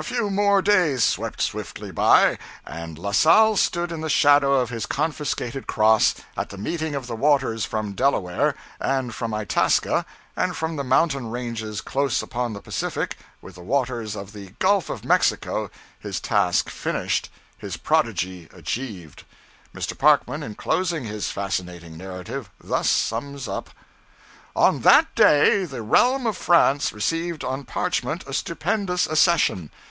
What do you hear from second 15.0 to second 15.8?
Mexico,